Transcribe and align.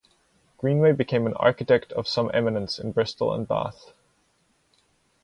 Greenway 0.57 0.93
became 0.93 1.27
an 1.27 1.35
architect 1.35 1.91
"of 1.91 2.07
some 2.07 2.31
eminence" 2.33 2.79
in 2.79 2.91
Bristol 2.91 3.35
and 3.35 3.47
Bath. 3.47 3.93